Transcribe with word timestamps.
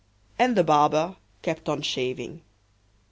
And 0.39 0.55
the 0.57 0.63
barber 0.63 1.17
kept 1.43 1.69
on 1.69 1.83
shaving. 1.83 2.41